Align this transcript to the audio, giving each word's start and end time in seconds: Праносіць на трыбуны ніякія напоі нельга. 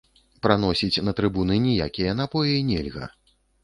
Праносіць 0.45 1.03
на 1.05 1.15
трыбуны 1.21 1.61
ніякія 1.69 2.19
напоі 2.25 2.67
нельга. 2.75 3.17